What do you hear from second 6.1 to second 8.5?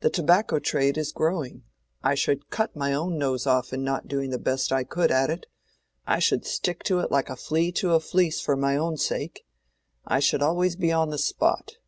should stick to it like a flea to a fleece